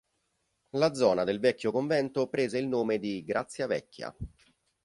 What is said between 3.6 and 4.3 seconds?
Vecchia".